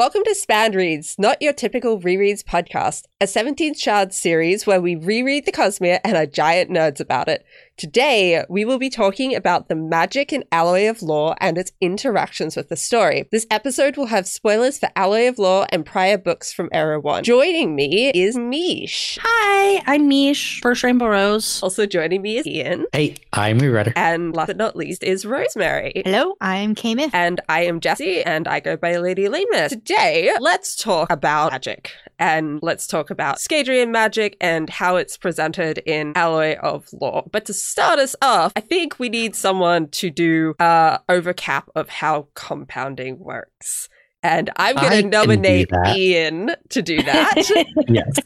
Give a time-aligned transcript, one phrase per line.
[0.00, 4.94] Welcome to Shard Reads, not your typical rereads podcast, a 17th Shard series where we
[4.96, 7.44] reread the Cosmere and are giant nerds about it.
[7.80, 12.54] Today, we will be talking about the magic in Alloy of Law and its interactions
[12.54, 13.26] with the story.
[13.32, 17.24] This episode will have spoilers for Alloy of Law and prior books from Era 1.
[17.24, 19.18] Joining me is Mish.
[19.22, 21.62] Hi, I'm Mish, First Rainbow Rose.
[21.62, 22.84] Also joining me is Ian.
[22.92, 23.94] Hey, I'm Rewriter.
[23.96, 26.02] And last but not least is Rosemary.
[26.04, 27.14] Hello, I'm Kamith.
[27.14, 29.70] And I am Jessie, and I go by Lady Lameness.
[29.70, 31.92] Today, let's talk about magic.
[32.18, 37.26] And let's talk about Scadrian magic and how it's presented in Alloy of Law.
[37.32, 41.88] But to start us off, I think we need someone to do uh overcap of
[41.88, 43.88] how compounding works.
[44.22, 45.70] And I'm going to nominate.
[45.96, 47.64] Ian to do that.
[47.88, 48.18] yes.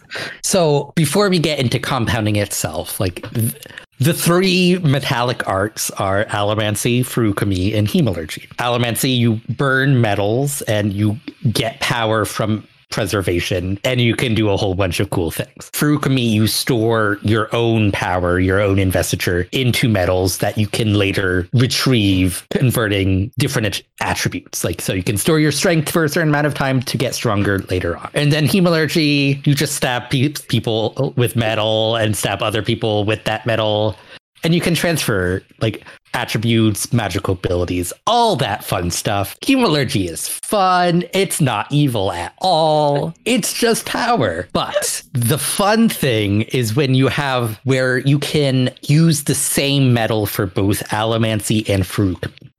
[0.42, 3.54] So before we get into compounding itself, like th-
[4.00, 8.48] the three metallic arts are allomancy, feruchemy, and hemalurgy.
[8.56, 11.16] Allomancy, you burn metals and you
[11.52, 15.68] get power from preservation and you can do a whole bunch of cool things.
[15.72, 21.48] Feruchemy, you store your own power, your own investiture into metals that you can later
[21.52, 24.62] retrieve, converting different at- attributes.
[24.62, 27.14] Like, so you can store your strength for a certain amount of time to get
[27.14, 28.10] stronger later on.
[28.14, 33.24] And then hemalurgy, you just stab pe- people with metal and stab other people with
[33.24, 33.96] that metal.
[34.44, 39.38] And you can transfer like attributes, magical abilities, all that fun stuff.
[39.40, 41.04] Hemalurgy is fun.
[41.12, 43.14] It's not evil at all.
[43.24, 44.48] It's just power.
[44.52, 50.26] But the fun thing is when you have where you can use the same metal
[50.26, 52.50] for both allomancy and feruchemy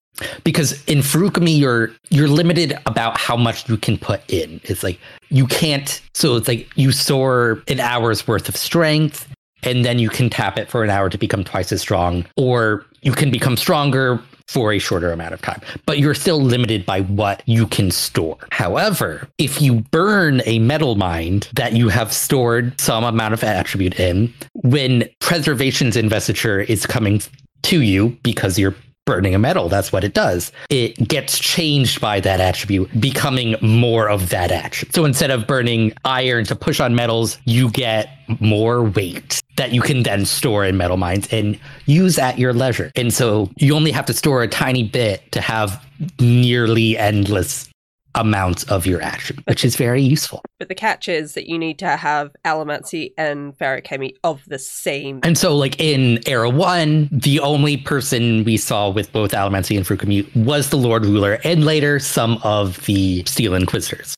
[0.44, 4.62] because in Feruchemy you're you're limited about how much you can put in.
[4.64, 9.28] It's like you can't so it's like you store an hour's worth of strength
[9.66, 12.86] and then you can tap it for an hour to become twice as strong or
[13.02, 17.02] you can become stronger for a shorter amount of time but you're still limited by
[17.02, 23.04] what you can store however if you burn a metalmind that you have stored some
[23.04, 27.20] amount of attribute in when preservation's investiture is coming
[27.64, 28.76] to you because you're
[29.06, 29.70] burning a metal.
[29.70, 30.52] That's what it does.
[30.70, 34.96] It gets changed by that attribute, becoming more of that attribute.
[34.96, 39.82] So instead of burning iron to push on metals, you get more weight that you
[39.82, 42.92] can then store in metalminds and use at your leisure.
[42.96, 45.84] And so you only have to store a tiny bit to have
[46.20, 47.70] nearly endless
[48.16, 50.42] amounts of your attribute, which is very useful.
[50.58, 55.20] but the catch is that you need to have Allomancy and Feruchemy of the same.
[55.24, 59.86] And so, like in Era 1, the only person we saw with both Allomancy and
[59.86, 64.16] Feruchemy was the Lord Ruler, and later some of the Steel Inquisitors.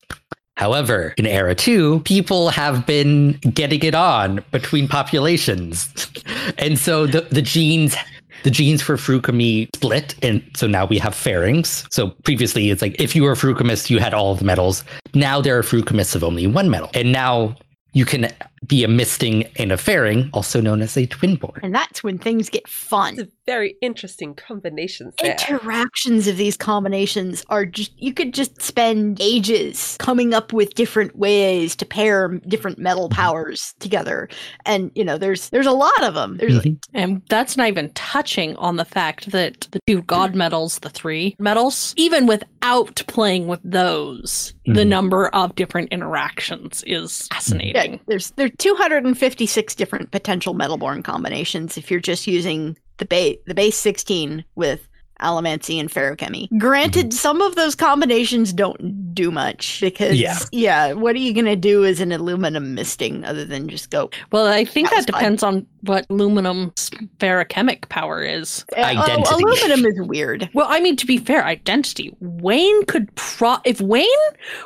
[0.57, 5.87] However, in Era 2, people have been getting it on between populations.
[6.57, 7.95] and so the, the genes
[8.43, 11.85] the genes for Feruchemy split, and so now we have ferrings.
[11.89, 14.83] So previously, it's like if you were a Feruchemist, you had all the metals.
[15.15, 17.55] Now there are Feruchemists of only one metal, and now
[17.93, 18.31] you can
[18.65, 21.59] be a misting and a ferring, also known as a twinborn.
[21.63, 23.13] And that's when things get fun.
[23.19, 25.31] It's a very interesting combinations there.
[25.31, 31.15] Interactions of these combinations are just, you could just spend ages coming up with different
[31.15, 34.27] ways to pair different metal powers together.
[34.65, 36.37] And, you know, there's, there's a lot of them.
[36.37, 36.77] There's, Mhm.
[36.93, 41.35] And that's not even touching on the fact that the two god metals, the three
[41.39, 44.87] metals, even without playing with those, the Mhm.
[44.87, 47.99] number of different interactions is yeah, fascinating.
[48.07, 48.57] there's, there are
[49.03, 54.87] 256 different potential metalborn combinations if you're just using the base, the base 16 with
[55.21, 56.47] Allomancy and Feruchemy.
[56.59, 60.37] Granted, some of those combinations don't do much because, Yeah.
[60.51, 64.11] yeah, what are you going to do as an aluminum misting other than just go
[64.31, 65.19] Well, I think That that, was fun.
[65.19, 68.63] depends on what aluminum's feruchemic power is.
[68.77, 69.23] Uh, Identity.
[69.33, 70.49] aluminum is weird.
[70.53, 72.15] Well, I mean, to be fair, identity.
[72.19, 73.55] Wayne could pro.
[73.65, 74.05] If Wayne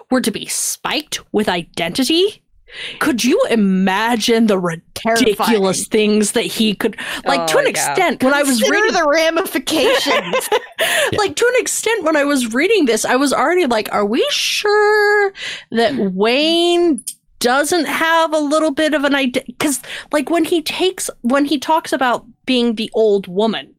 [0.10, 2.44] were to be spiked with identity,
[3.00, 5.74] could you imagine the ridiculous Terrifying.
[5.90, 6.96] things that he could,
[7.26, 7.70] like, to Oh, an yeah.
[7.72, 10.50] extent, when I was reading the ramifications.
[11.18, 14.26] like to an extent when i was reading this i was already like are we
[14.32, 15.32] sure
[15.72, 17.04] that wayne
[17.40, 19.82] doesn't have a little bit of an idea because
[20.12, 23.74] like when he takes when he talks about being the old woman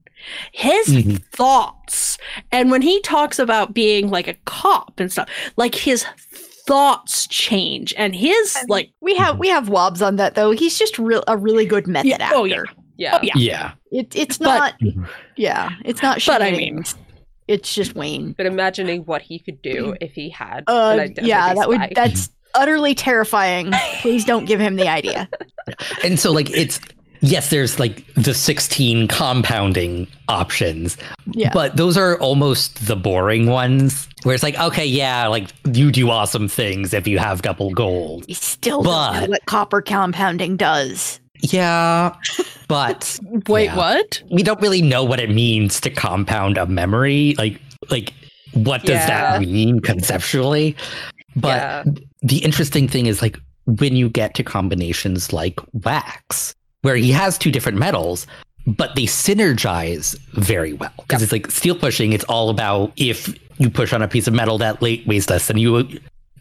[0.53, 1.25] his Mhm.
[1.33, 2.19] thoughts
[2.53, 6.05] and when he talks about being like a cop and stuff like his
[6.67, 10.51] thoughts change and his like we have we have wobs on that though.
[10.53, 12.35] He's just real a really good method Yeah, actor.
[12.37, 12.63] oh, yeah.
[12.97, 13.15] yeah.
[13.17, 13.33] oh, yeah.
[13.37, 13.73] Yeah.
[13.91, 14.81] It, it's But- not.
[14.81, 15.09] Mhm.
[15.37, 16.23] yeah, it's not.
[16.27, 16.97] But I shenanigans.
[17.49, 18.33] it's just Wayne.
[18.33, 21.81] But imagining what he could do if he had an Uh, identity yeah, that would
[21.95, 23.73] that's utterly terrifying.
[24.01, 25.29] Please don't give him the idea.
[26.05, 26.81] And so like it's
[27.23, 30.97] yes, there's like the 16 compounding options,
[31.33, 31.51] Yeah.
[31.55, 36.11] but those are almost the boring ones where it's like, okay, yeah, like you do
[36.11, 38.25] awesome things if you have double gold.
[38.29, 41.19] You still don't know But- what copper compounding does.
[41.41, 42.15] Yeah,
[42.69, 43.77] but Wait, Yeah.
[43.77, 44.23] what?
[44.31, 47.35] we don't really know what it means to compound a memory.
[47.39, 47.61] Like,
[47.91, 48.13] like
[48.53, 49.39] what does Yeah.
[49.39, 50.77] that mean conceptually?
[51.35, 51.85] But Yeah.
[52.23, 57.39] the interesting thing is like when you get to combinations like wax, where he has
[57.39, 58.27] two different metals,
[58.67, 60.93] but they synergize very well.
[60.99, 64.35] Because it's like steel pushing, it's all about if you push on a piece of
[64.35, 65.89] metal that weighs less than you,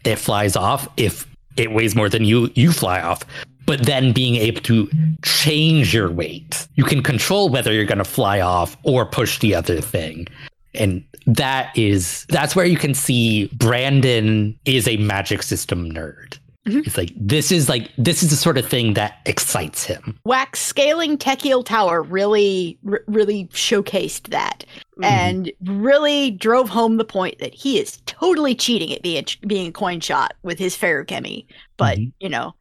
[0.04, 0.88] it flies off.
[0.96, 3.22] If it weighs more than you, you fly off.
[3.64, 4.90] But then being able to
[5.24, 9.54] change your weight, you can control whether you're going to fly off or push the
[9.54, 10.26] other thing.
[10.74, 16.38] And that is that's where you can see Brandon is a magic system nerd.
[16.66, 16.86] Mhm.
[16.86, 20.18] It's like this is like this is the sort of thing that excites him.
[20.24, 24.64] Wax scaling Tekiel Tower really, r- really showcased that,
[24.98, 25.04] Mhm.
[25.04, 29.72] and really drove home the point that he is totally cheating at being being a
[29.72, 31.46] coin shot with his feruchemy.
[31.76, 32.12] But Mhm.
[32.20, 32.54] you know,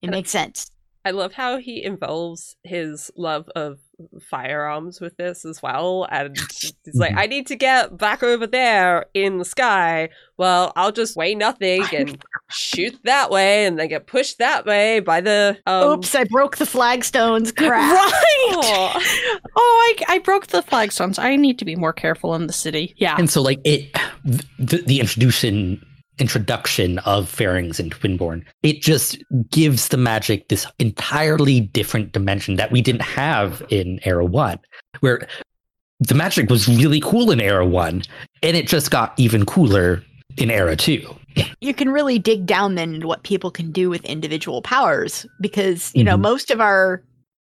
[0.00, 0.70] it And- makes sense.
[1.04, 3.78] I love how he involves his love of
[4.20, 6.06] firearms with this as well.
[6.10, 6.36] And
[6.84, 7.16] he's like.
[7.16, 10.08] I need to get back over there in the sky.
[10.38, 15.00] Well, I'll just weigh nothing and shoot that way and then get pushed that way
[15.00, 15.58] by the.
[15.66, 17.52] Um, Oops, I broke the flagstones.
[17.56, 17.70] Crap.
[17.70, 18.54] Right.
[18.56, 19.38] aw.
[19.54, 21.18] Oh, I, I broke the flagstones.
[21.18, 22.94] I need to be more careful in the city.
[22.96, 23.16] Yeah.
[23.18, 23.94] And so like it
[24.24, 25.84] the, the introduction
[26.18, 32.70] introduction of Ferrings and Twinborn, it just gives the magic this entirely different dimension that
[32.70, 34.58] we didn't have in Era 1,
[35.00, 35.26] where
[36.00, 38.02] the magic was really cool in Era 1,
[38.42, 40.02] and it just got even cooler
[40.36, 41.02] in Era 2.
[41.60, 45.90] you can really dig down then into what people can do with individual powers because
[45.94, 46.20] you know Mhm.
[46.22, 47.02] most of our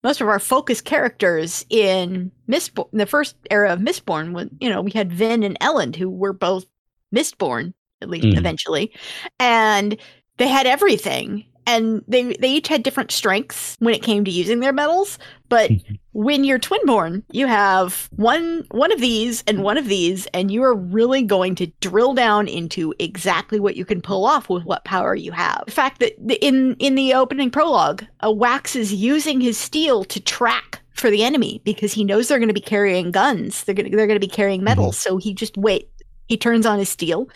[0.03, 4.81] most of our focus characters in Mistborn, the first era of Mistborn, when you know
[4.81, 6.65] we had Vin and Elend who were both
[7.13, 8.37] Mistborn at least Mhm.
[8.37, 8.91] eventually,
[9.39, 9.97] and
[10.37, 14.59] they had everything, and they they each had different strengths when it came to using
[14.59, 15.17] their metals.
[15.49, 15.99] But Mhm.
[16.11, 20.63] when you're twinborn, you have one one of these and one of these, and you
[20.63, 24.83] are really going to drill down into exactly what you can pull off with what
[24.83, 25.63] power you have.
[25.65, 26.13] The fact that
[26.45, 31.23] in in the opening prologue, a Wax is using his steel to track for the
[31.23, 33.63] enemy because he knows they're going to be carrying guns.
[33.63, 35.89] They're going to, they're going to be carrying metals, so he just wait.
[36.27, 37.27] He turns on his steel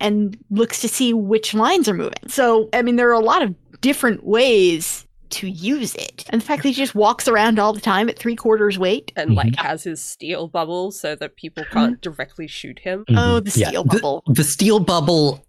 [0.00, 2.12] and looks to see which lines are moving.
[2.28, 6.24] So I mean, there are a lot of different ways to use it.
[6.30, 9.12] And the fact that he just walks around all the time at three quarters weight.
[9.16, 9.56] and like Mhm.
[9.56, 13.04] has his steel bubble so that people can't directly shoot him.
[13.08, 13.60] Oh, the Mm-hmm.
[13.60, 14.22] Yeah, steel bubble.
[14.28, 15.44] The, steel bubble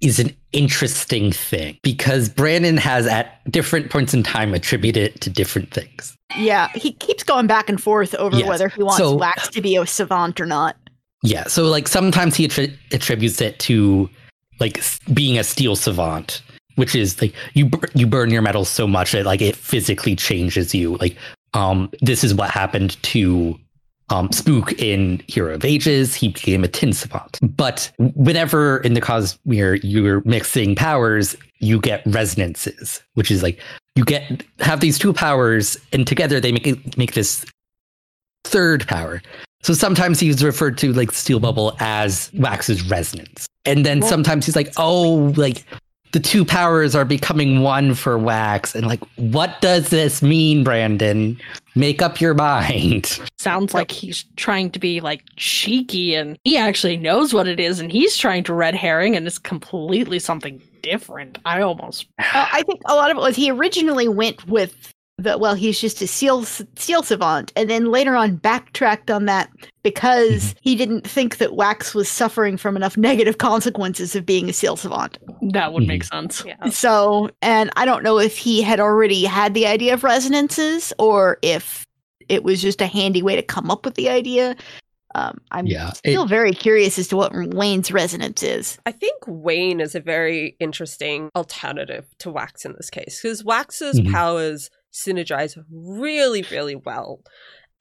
[0.00, 5.30] is an interesting thing because Brandon has at different points in time attributed it to
[5.30, 6.14] different things.
[6.38, 8.46] Yeah, he keeps going back and forth over Yes.
[8.48, 10.76] whether he wants So- Wax to be a savant or not.
[11.22, 14.08] Yeah, so like sometimes he attri- attributes it to
[14.60, 14.82] like
[15.12, 16.42] being a steel savant,
[16.76, 20.14] which is like you bur- you burn your metals so much that like it physically
[20.14, 20.96] changes you.
[20.96, 21.16] Like
[21.54, 23.58] um this is what happened to
[24.08, 27.38] um Spook in Hero of Ages, he became a tin savant.
[27.42, 33.60] But whenever in the Cosmere you're mixing powers, you get resonances, which is like
[33.94, 37.44] you get have these two powers and together they make make this
[38.44, 39.22] third power.
[39.66, 43.48] So sometimes he's referred to like steel bubble as Wax's resonance.
[43.64, 45.64] And then Well- sometimes he's like, oh, like
[46.12, 48.76] the two powers are becoming one for Wax.
[48.76, 51.36] And like, what does this mean, Brandon?
[51.74, 53.18] Make up your mind.
[53.40, 57.80] Sounds like he's trying to be like cheeky and he actually knows what it is
[57.80, 61.38] and he's trying to red herring and it's completely something different.
[61.44, 65.38] I almost Uh, I think a lot of it was he originally went with the
[65.38, 69.50] well, he's just a seal steel savant, and then later on backtracked on that
[69.82, 74.52] because he didn't think that Wax was suffering from enough negative consequences of being a
[74.52, 75.18] seal savant.
[75.52, 76.44] that would make sense.
[76.44, 76.68] Yeah.
[76.68, 81.38] So, and I don't know if he had already had the idea of resonances or
[81.40, 81.86] if
[82.28, 84.54] it was just a handy way to come up with the idea.
[85.14, 88.76] Um, I'm Yeah, still very curious as to what Wayne's resonance is.
[88.84, 93.98] I think Wayne is a very interesting alternative to Wax in this case because Wax's
[94.00, 94.12] Mhm.
[94.12, 97.20] powers synergize really, really well.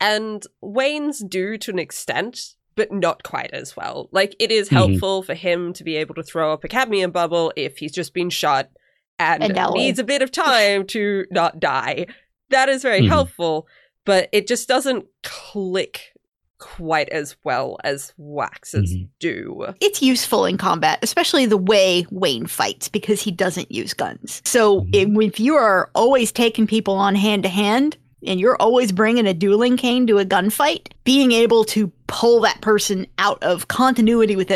[0.02, 4.10] And Wayne's do to an extent, but not quite as well.
[4.12, 4.74] Like, it is Mhm.
[4.74, 8.14] helpful for him to be able to throw up a cadmium bubble if he's just
[8.14, 8.70] been shot
[9.18, 12.08] and, And needs a bit of time to not die.
[12.50, 13.08] That is very Mhm.
[13.08, 13.68] helpful,
[14.04, 16.12] but it just doesn't click
[16.60, 19.10] quite as well as Wax's Mhm.
[19.20, 19.66] do.
[19.82, 24.42] it's useful in combat, especially the way Wayne fights because he doesn't use guns.
[24.46, 24.90] So Mhm.
[25.22, 27.98] if, if you are always taking people on hand to hand,
[28.28, 32.60] and you're always bringing a dueling cane to a gunfight, being able to pull that
[32.62, 34.50] person out of continuity with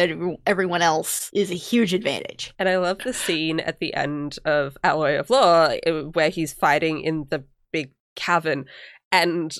[0.47, 2.51] everyone else is a huge advantage.
[2.57, 6.51] And I love the scene at the end of Alloy of Law uh, where he's
[6.51, 8.65] fighting in the big cavern
[9.11, 9.55] and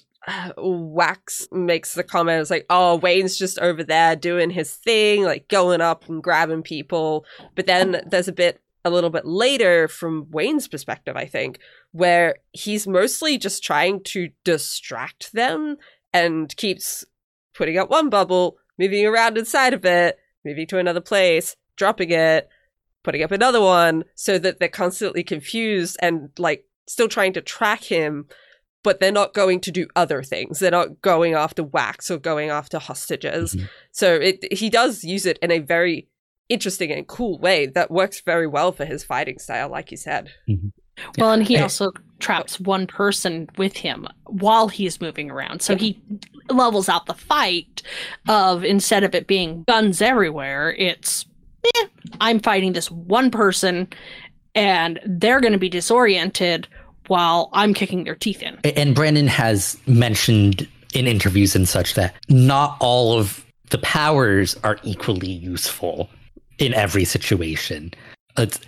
[0.57, 5.47] Wax makes the comment, it's like, oh, Wayne's just over there doing his thing, like
[5.47, 7.25] going up and grabbing people.
[7.55, 11.59] But then there's a bit, a little bit later from Wayne's perspective, I think,
[11.91, 15.77] where he's mostly just trying to distract them
[16.13, 17.05] and keeps
[17.53, 22.49] putting up one bubble, moving around inside of it, moving to another place, dropping it,
[23.03, 27.83] putting up another one, so that they're constantly confused and like still trying to track
[27.83, 28.27] him
[28.83, 30.59] but they're not going to do other things.
[30.59, 33.55] They're not going after wax or going after hostages.
[33.55, 33.69] Mhm.
[33.91, 36.07] So it he does use it in a very
[36.47, 40.29] interesting and cool way that works very well for his fighting style, like you said.
[41.17, 45.61] Well, and he also traps one person with him while he's moving around.
[45.61, 46.01] So he
[46.49, 47.83] levels out the fight
[48.27, 51.25] of instead of it being guns everywhere, it's
[51.75, 51.85] eh,
[52.19, 53.87] I'm fighting this one person
[54.55, 56.67] and they're going to be disoriented
[57.09, 58.57] while I'm kicking their teeth in.
[58.63, 64.79] And Brandon has mentioned in interviews and such that not all of the powers are
[64.83, 66.09] equally useful
[66.57, 67.91] in every situation.
[68.37, 68.59] It's,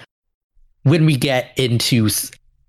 [0.83, 2.10] when we get into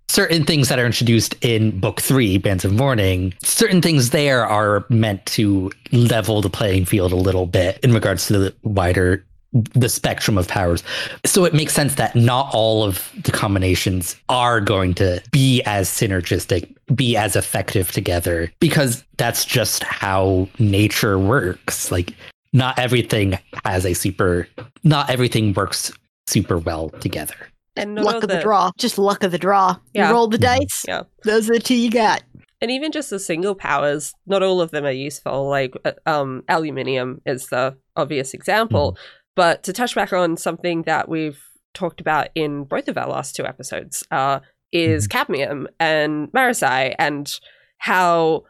[0.09, 4.85] certain things that are introduced in book three, Bands of Mourning, certain things there are
[4.91, 9.89] meant to level the playing field a little bit in regards to the wider the
[9.89, 10.83] spectrum of powers.
[11.27, 15.89] So it makes sense that not all of the combinations are going to be as
[15.89, 21.91] synergistic, be as effective together, because that's just how nature works.
[21.91, 22.15] Like,
[22.55, 24.49] not everything has a super,
[24.85, 25.93] not everything works
[26.27, 27.35] super well together.
[27.77, 28.71] And not all luck of the the- draw.
[28.79, 29.77] Just luck of the draw.
[29.95, 30.09] Yeah.
[30.09, 30.43] You roll the Mhm.
[30.43, 30.83] dice.
[30.87, 31.03] Yeah.
[31.25, 32.23] Those are the two you got.
[32.61, 35.49] And even just the single powers, not all of them are useful.
[35.49, 38.97] Like uh, um, aluminium is the obvious example.
[39.35, 41.41] But to touch back on something that we've
[41.75, 44.41] talked about in both of our last two episodes, uh,
[44.73, 47.39] is cadmium and Marasi and
[47.79, 48.45] how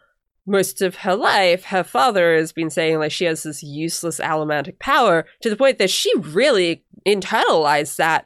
[0.47, 4.79] most of her life her father has been saying like she has this useless allomantic
[4.79, 8.25] power to the point that she really internalized that.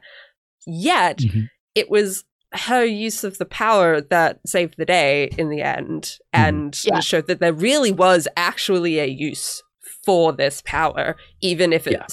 [0.67, 1.49] Yet Mhm.
[1.75, 2.23] it was
[2.53, 6.99] her use of the power that saved the day in the end and Yeah.
[6.99, 9.61] showed that there really was actually a use
[10.05, 12.05] for this power, even if it Yeah.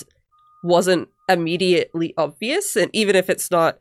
[0.65, 3.79] Wasn't immediately obvious, and even if it's not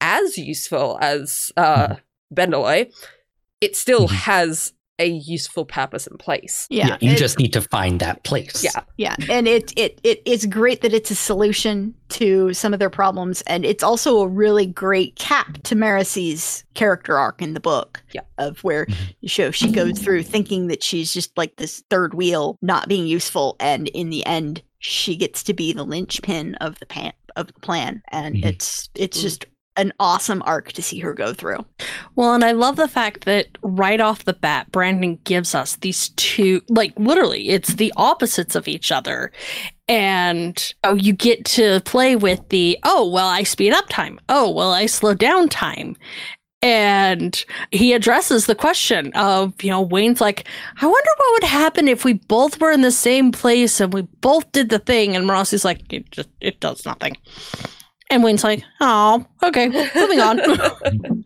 [0.00, 1.96] as useful as uh,
[2.34, 2.92] bendalloy,
[3.60, 4.10] it still Mhm.
[4.12, 6.66] has a useful purpose in place.
[6.68, 6.98] Yeah.
[7.00, 8.62] you it- just need to find that place.
[8.62, 8.82] Yeah.
[8.98, 12.90] Yeah, and it, it it it's great that it's a solution to some of their
[12.90, 18.02] problems, and it's also a really great cap to Marasi's character arc in the book.
[18.12, 18.20] Yeah.
[18.36, 18.86] of where
[19.20, 23.06] you show she goes through thinking that she's just like this third wheel, not being
[23.06, 27.46] useful, and in the end, she gets to be the linchpin of the pan of
[27.46, 28.44] the plan, and Mhm.
[28.46, 29.22] it's it's Mm.
[29.22, 29.46] just
[29.76, 31.64] an awesome arc to see her go through.
[32.16, 36.08] Well, and I love the fact that right off the bat, Brandon gives us these
[36.16, 39.30] two, like literally, it's the opposites of each other.
[39.88, 44.18] And oh, you get to play with the, oh, well, I speed up time.
[44.28, 45.96] Oh, well, I slow down time.
[46.62, 50.46] And he addresses the question of, you know, Wayne's like,
[50.80, 54.02] I wonder what would happen if we both were in the same place and we
[54.20, 55.16] both did the thing.
[55.16, 57.16] And Rossi's like, it just, it does nothing.
[58.10, 60.40] And Wayne's like, oh, okay, moving on.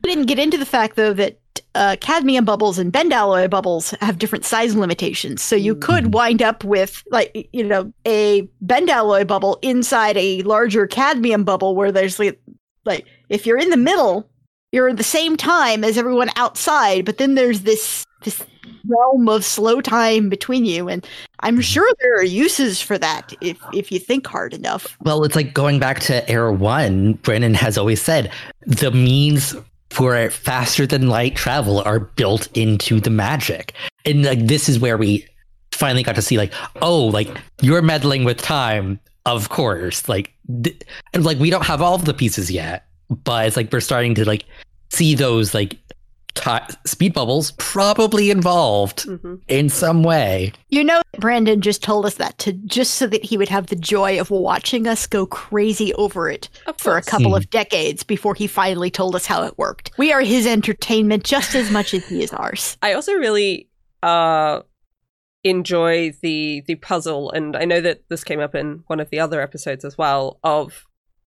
[0.05, 1.41] We didn't get into the fact though that
[1.75, 5.43] uh, cadmium bubbles and bendalloy bubbles have different size limitations.
[5.43, 6.13] So you could Mhm.
[6.13, 11.91] wind up with like you know a bendalloy bubble inside a larger cadmium bubble where
[11.91, 12.39] there's like,
[12.85, 14.29] like if you're in the middle,
[14.75, 18.43] you're at the same time as everyone outside, but then there's this this
[18.89, 21.07] realm of slow time between you and
[21.41, 21.61] I'm mm-hmm.
[21.61, 24.97] sure there are uses for that if if you think hard enough.
[25.03, 27.15] Well, it's like going back to Era One.
[27.15, 28.33] Brandon has always said
[28.67, 29.55] the means
[29.91, 34.97] for faster than light travel are built into the magic, and like this is where
[34.97, 35.25] we
[35.71, 36.53] finally got to see like,
[36.83, 37.29] oh, like
[37.61, 40.09] you're meddling with time, of course.
[40.09, 40.33] Like,
[40.65, 43.81] th- and like we don't have all of the pieces yet, but it's like we're
[43.81, 44.45] starting to like
[44.91, 45.79] see those like
[46.35, 49.41] ti speed bubbles probably involved Mhm.
[49.47, 50.53] in some way.
[50.69, 53.77] You know, Brandon just told us that to just so that he would have the
[53.77, 57.37] joy of watching us go crazy over it for a couple Mhm.
[57.37, 59.93] of decades before he finally told us how it worked.
[59.97, 62.77] We are his entertainment just as much as he is ours.
[62.83, 63.69] I also really
[64.03, 64.61] uh
[65.45, 69.21] enjoy the the puzzle and I know that this came up in one of the
[69.21, 70.85] other episodes as well of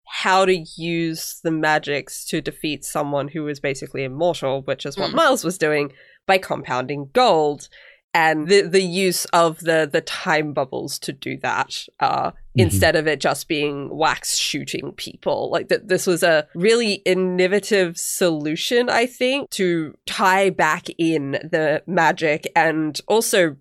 [0.09, 5.11] how to use the magics to defeat someone who is basically immortal, which is what
[5.11, 5.15] Mm.
[5.15, 5.93] Miles was doing
[6.27, 7.69] by compounding gold.
[8.15, 13.07] And the the use of the the time bubbles to do that, uh, instead of
[13.07, 15.51] it just being wax shooting people.
[15.51, 21.83] Like that, this was a really innovative solution, I think, to tie back in the
[21.87, 23.57] magic and also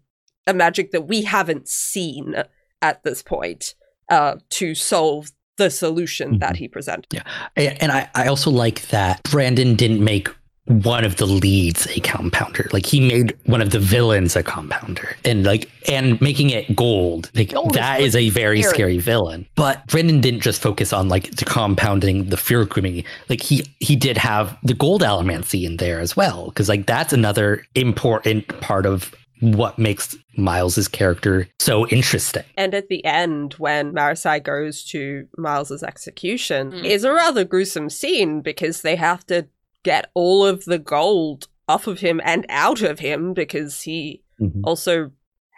[0.47, 2.35] a magic that we haven't seen
[2.81, 3.75] at this point
[4.09, 6.55] uh, to solve the solution that mm-hmm.
[6.55, 7.07] he presented.
[7.11, 7.23] Yeah.
[7.55, 10.29] And I, I also like that Brandon didn't make
[10.65, 12.67] one of the leads a compounder.
[12.73, 15.15] Like he made one of the villains a compounder.
[15.23, 17.29] And like and making it gold.
[17.35, 18.73] Like oh, Gold is that is a very scary.
[18.73, 19.45] scary villain.
[19.55, 23.05] But Brandon didn't just focus on like the compounding the Feruchemy.
[23.29, 26.51] Like he he did have the gold allomancy in there as well.
[26.51, 32.43] Cause like that's another important part of what makes Miles's character so interesting.
[32.57, 36.85] And at the end, when Marasi goes to Miles's execution, Mm.
[36.85, 39.47] is a rather gruesome scene because they have to
[39.83, 44.61] get all of the gold off of him and out of him because he Mhm.
[44.63, 45.11] also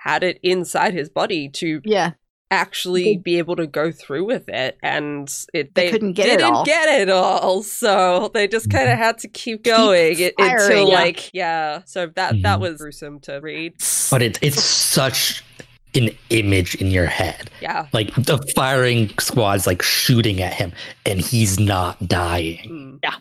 [0.04, 2.12] had it inside his body to Yeah.
[2.50, 6.38] Actually They- be able to go through with it and it They couldn't get it
[6.38, 6.66] didn't all.
[6.66, 10.88] get it all so they just kind of had to keep going it, firing, until
[10.90, 10.94] yeah.
[10.96, 12.62] like yeah so that that Mhm.
[12.62, 13.74] was gruesome to read
[14.10, 15.44] But it, it's such
[15.96, 17.50] an image in your head.
[17.62, 20.72] yeah Like the firing squad's like shooting at him
[21.06, 23.00] and he's not dying.
[23.04, 23.14] Mm.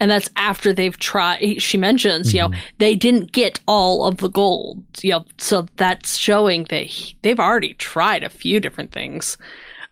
[0.00, 2.58] And that's after they've tried she mentions you know Mhm.
[2.78, 7.40] they didn't get all of the gold you know so that's showing that he, they've
[7.40, 9.36] already tried a few different things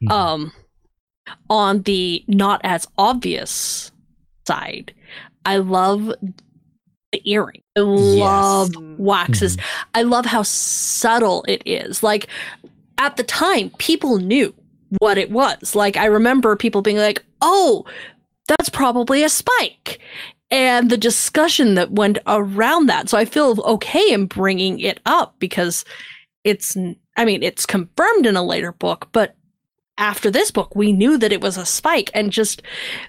[0.03, 0.11] Mhm.
[0.13, 0.53] um
[1.49, 3.91] on the not as obvious
[4.47, 4.93] side
[5.47, 6.13] i love
[7.13, 8.83] the earring i love Yes.
[8.99, 9.57] waxes
[9.95, 12.27] i love how subtle it is like
[12.99, 14.53] at the time people knew
[14.99, 17.85] what it was like i remember people being like oh
[18.47, 20.01] that's probably a spike
[20.51, 25.35] and the discussion that went around that so i feel okay in bringing it up
[25.39, 25.85] because
[26.45, 26.77] it's
[27.17, 29.35] i mean it's confirmed in a later book but
[29.99, 32.63] after this book we knew that it was a spike and just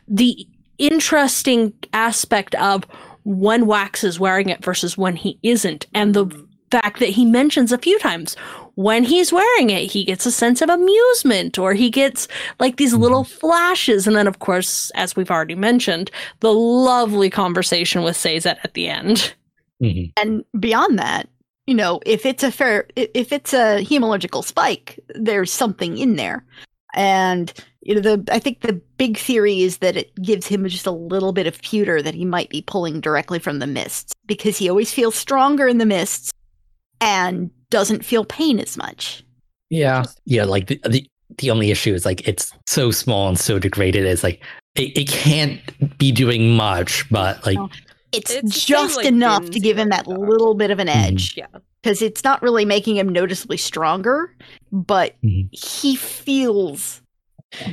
[0.07, 2.83] the interesting aspect of
[3.23, 6.47] when wax is wearing it versus when he isn't and the Mm.
[6.81, 8.35] Fact that he mentions a few times
[8.75, 12.27] when he's wearing it he gets a sense of amusement or he gets
[12.59, 16.11] like these little flashes and then of course as we've already mentioned
[16.41, 19.33] the lovely conversation with Sazed at the end
[19.81, 20.11] Mhm.
[20.17, 21.29] And beyond that,
[21.67, 26.45] you know, if it's a fair, if it's a hemalurgic spike, there's something in there.
[26.93, 30.87] And you know, the I think the big theory is that it gives him just
[30.87, 34.57] a little bit of pewter that he might be pulling directly from the mists because
[34.57, 36.31] he always feels stronger in the mists
[37.05, 39.23] and doesn't feel pain as much.
[39.69, 40.03] Yeah.
[40.25, 40.43] Yeah.
[40.45, 44.05] Like the, the, the only issue is like it's so small and so degraded.
[44.05, 44.41] It's like
[44.75, 45.59] it, it can't
[45.97, 47.57] be doing much, but like
[48.11, 50.27] It's, It's just like, enough to give him that earring, though.
[50.27, 50.95] little bit of an Mhm.
[51.07, 51.47] edge yeah
[51.83, 54.35] because it's not really making him noticeably stronger,
[54.71, 55.49] but Mhm.
[55.51, 57.01] he feels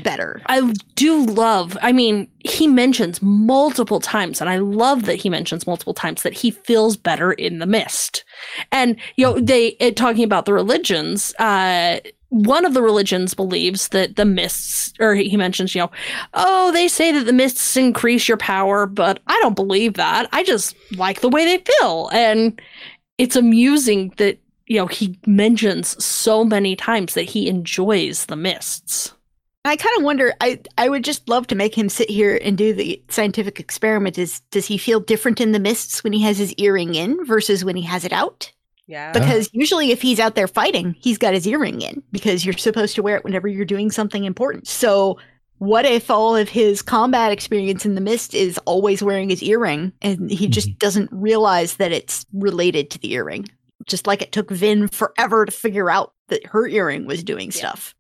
[0.05, 0.41] better.
[0.47, 5.67] I do love, I mean, he mentions multiple times, and I love that he mentions
[5.67, 8.23] multiple times that he feels better in the mist.
[8.71, 12.01] And, you know, they, it, talking about the religions, uh,
[12.33, 15.91] one of the religions believes that the mists, or he mentions, you know,
[16.33, 20.29] oh, they say that the mists increase your power, but I don't believe that.
[20.33, 22.09] I just like the way they feel.
[22.11, 22.59] And
[23.19, 29.13] it's amusing that, you know, he mentions so many times that he enjoys the mists.
[29.65, 30.35] I kind of wonder.
[30.41, 34.19] I I would just love to make him sit here and do the scientific experiment.
[34.19, 37.65] Is does he feel different in the mists when he has his earring in versus
[37.65, 38.53] when he has it out?
[38.89, 42.57] yeah Because usually, if he's out there fighting, he's got his earring in because you're
[42.57, 44.67] supposed to wear it whenever you're doing something important.
[44.67, 45.19] So,
[45.59, 49.93] what if all of his combat experience in the mist is always wearing his earring
[50.03, 50.79] and he just mm-hmm.
[50.79, 53.47] doesn't realize that it's related to the earring?
[53.87, 57.59] Just like it took Vin forever to figure out that her earring was doing Yeah.
[57.59, 57.95] stuff.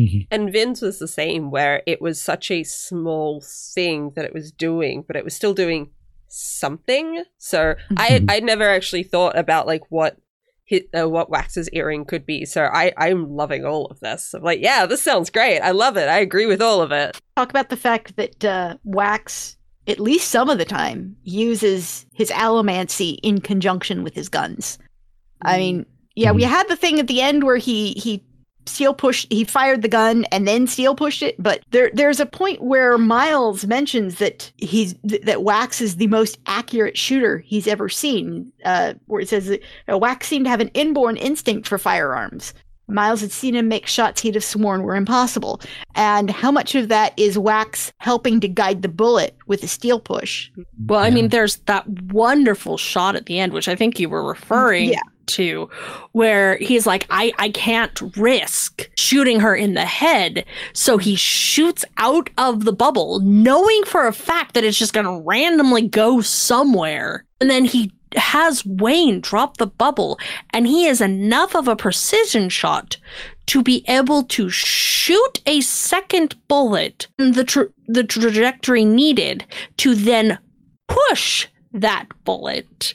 [0.00, 0.26] Mhm.
[0.30, 3.40] And Vin's was the same, where it was such a small
[3.74, 5.90] thing that it was doing, but it was still doing
[6.28, 7.24] something.
[7.38, 8.30] So I had, Mhm.
[8.32, 10.16] I'd never actually thought about like what
[10.64, 12.44] hit uh, what Wax's earring could be.
[12.44, 14.32] So I I'm loving all of this.
[14.34, 15.58] I'm like, yeah, this sounds great.
[15.60, 16.08] I love it.
[16.08, 17.18] I agree with all of it.
[17.36, 19.56] talk about the fact that uh, Wax,
[19.88, 24.78] at least some of the time, uses his allomancy in conjunction with his guns.
[25.42, 26.48] I mean, yeah, we Mhm.
[26.48, 28.22] had the thing at the end where he he
[28.70, 31.40] steel pushed, he fired the gun and then steel pushed it.
[31.42, 36.38] But there there's a point where Miles mentions that he's that Wax is the most
[36.46, 38.52] accurate shooter he's ever seen.
[38.64, 42.54] Uh, where it says that uh, Wax seemed to have an inborn instinct for firearms.
[42.90, 45.60] Miles had seen him make shots he'd have sworn were impossible.
[45.94, 50.00] And how much of that is Wax helping to guide the bullet with a steel
[50.00, 50.50] push?
[50.86, 54.26] Well, I mean, there's that wonderful shot at the end, which I think you were
[54.26, 55.00] referring Yeah.
[55.30, 55.68] To,
[56.12, 60.44] where he's like, I, I can't risk shooting her in the head.
[60.72, 65.06] So he shoots out of the bubble, knowing for a fact that it's just going
[65.06, 67.24] to randomly go somewhere.
[67.40, 70.18] And then he has Wayne drop the bubble,
[70.52, 72.96] and he is enough of a precision shot
[73.46, 79.44] to be able to shoot a second bullet the, tra- the trajectory needed
[79.76, 80.38] to then
[80.88, 82.94] push that bullet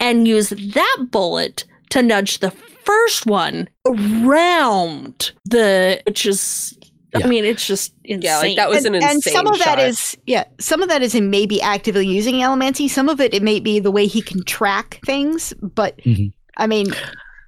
[0.00, 6.76] and use that bullet to nudge the first one around the which is
[7.16, 7.24] Yeah.
[7.26, 8.22] I mean it's just insane.
[8.22, 9.80] Yeah, like that was and, an and insane some of that shot.
[9.80, 13.42] is yeah some of that is in maybe actively using allomancy some of it it
[13.42, 16.32] may be the way he can track things but Mhm.
[16.58, 16.86] i mean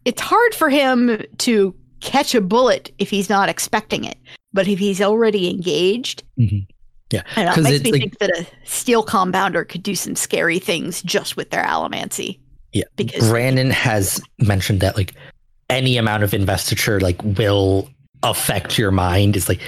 [0.05, 4.17] it's hard for him to catch a bullet if he's not expecting it
[4.53, 6.67] but if he's already engaged Mhm.
[7.11, 9.65] Yeah, I don't know, it 'cause makes it's me like- think that a steel compounder
[9.65, 12.39] could do some scary things just with their allomancy
[12.79, 15.15] Yeah, because Brandon has mentioned that like
[15.69, 17.89] any amount of investiture like will
[18.23, 19.37] affect your mind.
[19.37, 19.61] It's like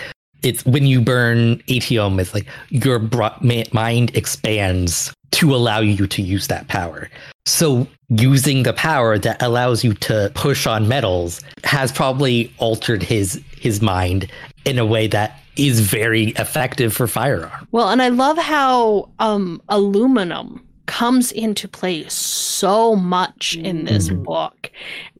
[0.42, 3.34] it's when you burn atium, it's like your bro-
[3.72, 7.08] mind expands to allow you to use that power.
[7.46, 13.42] So using the power that allows you to push on metals has probably altered his
[13.56, 14.30] his mind
[14.64, 17.68] in a way that is very effective for firearm.
[17.72, 24.24] Well, and I love how um, aluminum comes into play so much in this Mhm.
[24.24, 24.70] book.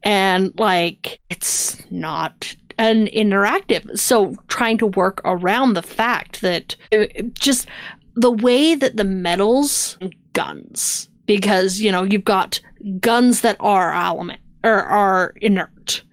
[0.03, 3.97] And like, it's not an interactive.
[3.97, 7.67] So trying to work around the fact that it just
[8.15, 9.97] the way that the metals
[10.33, 12.59] guns, because, you know, you've got
[12.99, 16.03] guns that are element or are inert.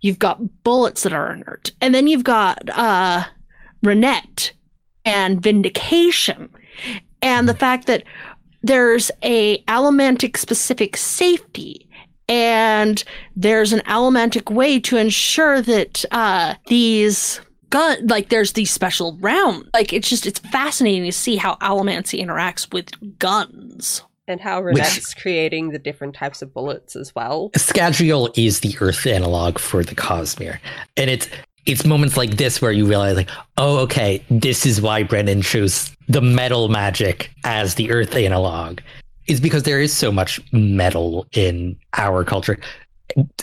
[0.00, 1.70] You've got bullets that are inert.
[1.80, 3.22] And then you've got uh
[3.84, 4.50] Ranette
[5.04, 6.48] and vindication
[7.22, 8.02] and the fact that
[8.64, 11.86] there's a allomantic specific safety
[12.28, 13.04] and
[13.36, 19.68] there's an allomantic way to ensure that uh these gun like there's these special rounds
[19.74, 24.76] like it's just it's fascinating to see how allomancy interacts with guns and how Which-
[24.76, 27.50] Ranette's creating the different types of bullets as well.
[27.50, 30.60] Scadrial is the Earth analog for the Cosmere,
[30.96, 31.28] and it's
[31.66, 35.94] it's moments like this where you realize, like, oh, okay, this is why Brandon chose
[36.08, 38.80] the metal magic as the Earth analog,
[39.26, 42.58] is because there is so much metal in our culture,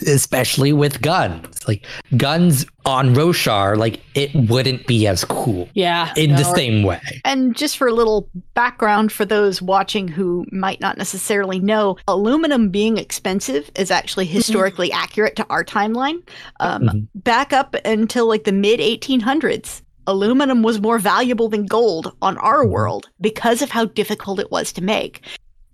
[0.06, 1.66] especially with guns.
[1.66, 6.82] Like guns on Roshar, like it wouldn't be as cool yeah in the no, same
[6.82, 7.00] way.
[7.24, 12.70] And just for a little background for those watching who might not necessarily know, aluminum
[12.70, 16.22] being expensive is actually historically accurate to our timeline.
[16.60, 17.08] Um, Mhm.
[17.14, 22.66] Back up until like the mid 1800s, aluminum was more valuable than gold on our
[22.66, 25.22] world because of how difficult it was to make.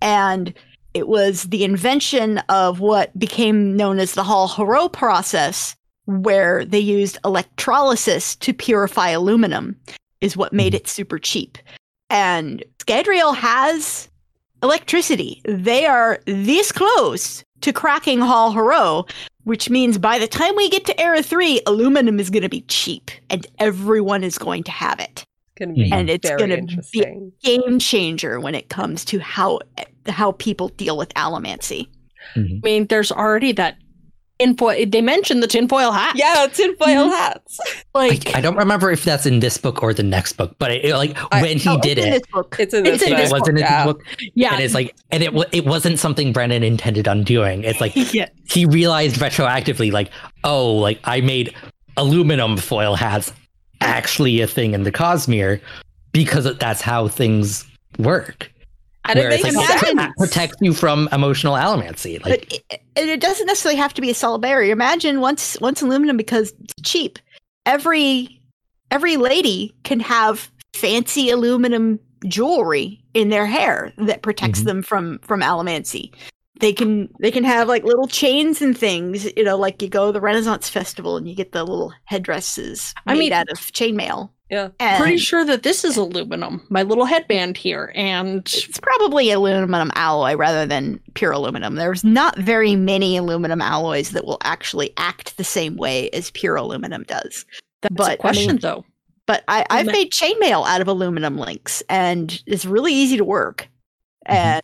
[0.01, 0.53] And
[0.93, 5.75] it was the invention of what became known as the Hall Héroult process,
[6.05, 9.75] where they used electrolysis to purify aluminum,
[10.21, 10.77] is what made hmm.
[10.77, 11.57] it super cheap.
[12.09, 14.09] And Scadrial has
[14.63, 15.41] electricity.
[15.45, 19.11] They are this close to cracking Hall Héroult,
[19.43, 22.61] which means by the time we get to Era 3, aluminum is going to be
[22.61, 25.23] cheap and everyone is going to have it.
[25.57, 25.93] Going to be hmm.
[25.93, 27.31] And it's gonna be- interesting.
[27.43, 29.59] Game changer when it comes to how
[30.09, 31.87] how people deal with allomancy.
[32.35, 33.77] i mean there's already that
[34.39, 37.17] tinfoil they mentioned the tinfoil hat Yeah, tinfoil Mhm.
[37.17, 37.59] hats.
[37.93, 40.93] like I don't remember if that's in this book or the next book, but it,
[40.95, 42.55] like I- when he Oh, did it's in it, this book.
[42.57, 43.17] It's in It's this in book.
[43.19, 43.85] this it wasn't in yeah.
[43.85, 44.03] the book.
[44.35, 47.63] yeah and it's like and it it wasn't something Brandon intended on doing.
[47.65, 50.09] It's like yeah he realized retroactively, like,
[50.45, 51.53] oh, like I made
[51.97, 53.33] aluminum foil hats
[53.81, 55.59] actually a thing in the Cosmere
[56.13, 57.65] because that's how things
[57.97, 58.49] work.
[59.05, 60.01] And it Where it's like sense.
[60.01, 62.23] it protects you from emotional allomancy.
[62.23, 64.71] Like, but it, and it doesn't necessarily have to be a solid barrier.
[64.71, 67.17] Imagine once once aluminum because it's cheap,
[67.65, 68.39] every
[68.91, 74.65] every lady can have fancy aluminum jewelry in their hair that protects Mhm.
[74.65, 76.11] them from from allomancy.
[76.59, 80.07] They can they can have like little chains and things, you know, like you go
[80.07, 83.59] to the Renaissance festival and you get the little headdresses I made mean- out of
[83.59, 84.29] chainmail.
[84.49, 84.69] Yeah.
[84.79, 89.91] And pretty sure that this is aluminum my little headband here and it's probably aluminum
[89.95, 91.75] alloy rather than pure aluminum.
[91.75, 96.55] There's not very many aluminum alloys that will actually act the same way as pure
[96.55, 97.45] aluminum does.
[97.81, 98.85] that's But, I a question mean- though
[99.27, 103.23] But I, I've Ma- made chainmail out of aluminum links, and it's really easy to
[103.23, 103.69] work
[104.27, 104.33] Mhm.
[104.35, 104.61] and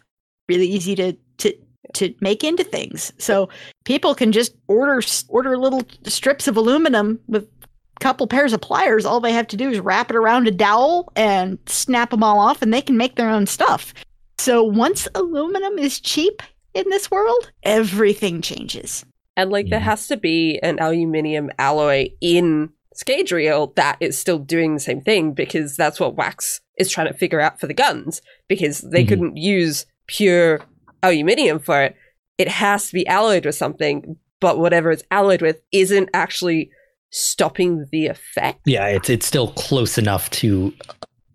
[0.50, 1.54] really easy to to
[1.93, 3.13] to make into things.
[3.19, 3.48] So
[3.86, 7.55] people can just order order little strips of aluminum with a
[8.00, 9.06] couple pairs of pliers.
[9.06, 12.40] All they have to do is wrap it around a dowel and snap them all
[12.40, 13.94] off, and they can make their own stuff.
[14.38, 16.42] So once aluminum is cheap
[16.74, 19.06] in this world, everything changes.
[19.38, 19.84] And like there Mhm.
[19.84, 25.34] has to be an aluminium alloy in Scadrial that is still doing the same thing
[25.34, 29.08] because that's what Wax is trying to figure out for the guns because they Mhm.
[29.10, 30.62] couldn't use pure
[31.04, 31.96] aluminium for it.
[32.38, 36.70] It has to be alloyed with something, but whatever it's alloyed with isn't actually
[37.15, 38.60] stopping the effect.
[38.65, 40.73] Yeah, it's it's still close enough to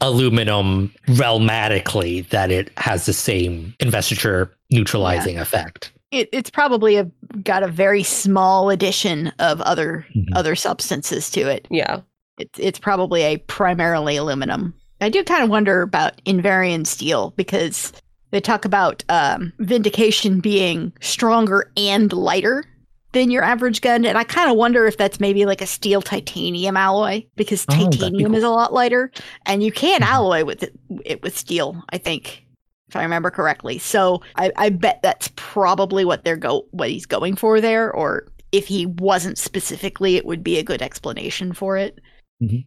[0.02, 5.92] aluminum realmatically that it has the same investiture neutralizing effect.
[6.10, 7.04] It, it's probably a,
[7.44, 10.26] got a very small addition of other Mhm.
[10.34, 11.66] other substances to it.
[11.70, 12.00] Yeah.
[12.38, 14.74] It's it's probably a primarily aluminum.
[15.00, 17.92] I do kind of wonder about Invarian steel because
[18.32, 22.64] they talk about um, Vindication being stronger and lighter
[23.12, 26.00] than your average gun, and I kind of wonder if that's maybe like a steel
[26.02, 29.10] titanium alloy because Oh, titanium is a lot lighter,
[29.46, 30.06] and you can Mhm.
[30.06, 30.72] alloy with it,
[31.04, 31.82] it with steel.
[31.90, 32.44] I think.
[32.88, 37.06] If I remember correctly, so I, I bet that's probably what they're go what he's
[37.06, 41.76] going for there, or if he wasn't specifically, it would be a good explanation for
[41.76, 42.00] it
[42.42, 42.66] Mhm.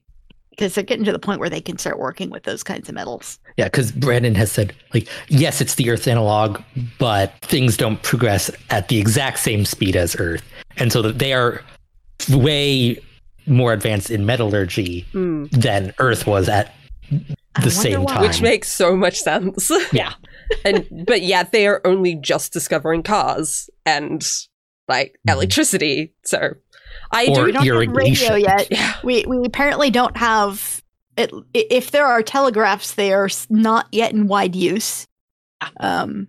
[0.55, 2.95] Because they're getting to the point where they can start working with those kinds of
[2.95, 3.39] metals.
[3.57, 6.61] Yeah, because Brandon has said, like, yes, it's the Earth analog,
[6.99, 10.43] but things don't progress at the exact same speed as Earth.
[10.77, 11.61] And so that they are
[12.29, 12.97] way
[13.45, 15.49] more advanced in metallurgy Mm.
[15.51, 16.73] than Earth was at
[17.61, 18.13] the same why.
[18.13, 18.21] time.
[18.21, 19.71] Which makes so much sense.
[19.91, 20.13] Yeah.
[20.65, 24.25] and but yeah, they are only just discovering cars and
[24.87, 25.33] like Mhm.
[25.33, 26.13] electricity.
[26.25, 26.53] So
[27.11, 28.67] I Or do we don't have radio yet.
[28.71, 28.93] yeah.
[29.03, 30.81] We we apparently don't have.
[31.15, 35.05] It, if there are telegraphs, they are not yet in wide use.
[35.79, 36.27] Um,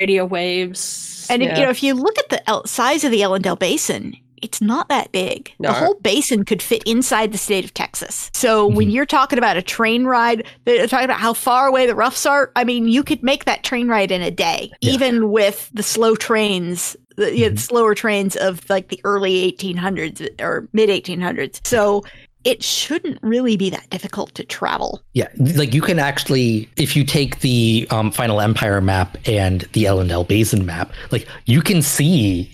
[0.00, 1.26] Radio waves.
[1.28, 4.16] and if, you know, if you look at the El- size of the Elendel Basin,
[4.40, 5.52] it's not that big.
[5.58, 5.68] No.
[5.68, 8.30] The whole basin could fit inside the state of Texas.
[8.32, 8.92] So when Mhm.
[8.94, 12.50] you're talking about a train ride, they're talking about how far away the roughs are.
[12.56, 14.92] I mean, you could make that train ride in a day, Yeah.
[14.92, 17.58] even with the slow trains, the, you know, Mhm.
[17.58, 21.60] slower trains of like the early 1800s or mid 1800s.
[21.64, 22.02] So
[22.44, 25.02] it shouldn't really be that difficult to travel.
[25.12, 29.84] Yeah, like you can actually, if you take the um, Final Empire map and the
[29.84, 32.50] Elendel Basin map, like you can see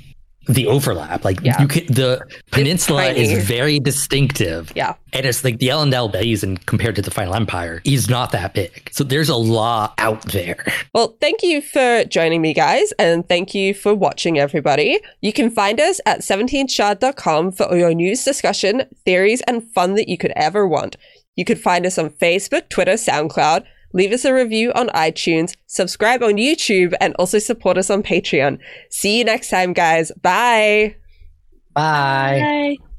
[0.48, 1.24] the overlap.
[1.24, 1.60] Like Yeah.
[1.60, 2.20] you can, the
[2.52, 4.72] peninsula is very distinctive.
[4.76, 4.94] Yeah.
[5.12, 8.88] and it's like the Elendel Basin compared to the Final Empire is not that big.
[8.92, 10.64] So there's a lot out there.
[10.94, 15.00] Well, thank you for joining me, guys, and thank you for watching, everybody.
[15.22, 20.08] You can find us at 17shard.com for all your news, discussion, theories, and fun that
[20.08, 20.96] you could ever want.
[21.36, 23.64] You could find us on Facebook, Twitter, SoundCloud.
[23.96, 28.58] Leave us a review on iTunes, subscribe on YouTube, and also support us on Patreon.
[28.90, 30.12] See you next time, guys.
[30.20, 30.96] Bye.
[31.72, 32.76] Bye.
[32.78, 32.95] Bye.